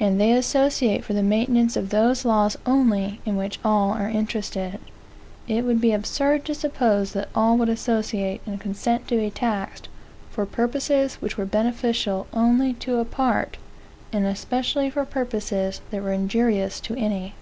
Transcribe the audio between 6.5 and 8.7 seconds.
suppose that all would associate, and